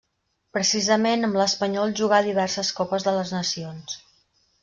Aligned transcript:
Precisament, 0.57 1.27
amb 1.27 1.37
l'Espanyol 1.41 1.93
jugà 2.01 2.21
diverses 2.29 2.73
Copes 2.79 3.07
de 3.09 3.13
les 3.19 3.35
Nacions. 3.39 4.01